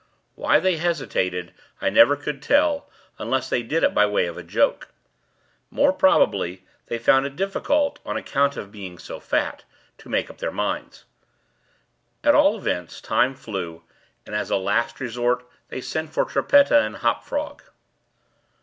Why 0.33 0.59
they 0.59 0.77
hesitated 0.77 1.53
I 1.79 1.91
never 1.91 2.15
could 2.15 2.41
tell, 2.41 2.89
unless 3.19 3.51
they 3.51 3.61
did 3.61 3.83
it 3.83 3.93
by 3.93 4.07
way 4.07 4.25
of 4.25 4.35
a 4.35 4.41
joke. 4.41 4.87
More 5.69 5.93
probably, 5.93 6.65
they 6.87 6.97
found 6.97 7.27
it 7.27 7.35
difficult, 7.35 7.99
on 8.03 8.17
account 8.17 8.57
of 8.57 8.71
being 8.71 8.97
so 8.97 9.19
fat, 9.19 9.63
to 9.99 10.09
make 10.09 10.31
up 10.31 10.39
their 10.39 10.49
minds. 10.51 11.05
At 12.23 12.33
all 12.33 12.57
events, 12.57 12.99
time 12.99 13.35
flew; 13.35 13.83
and, 14.25 14.33
as 14.33 14.49
a 14.49 14.57
last 14.57 14.99
resort 14.99 15.47
they 15.69 15.81
sent 15.81 16.11
for 16.11 16.25
Trippetta 16.25 16.81
and 16.81 16.95
Hop 16.95 17.23
Frog. 17.23 17.61